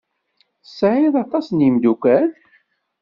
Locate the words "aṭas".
1.23-1.45